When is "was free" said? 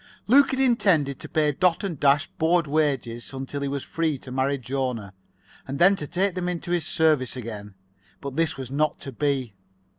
3.67-4.17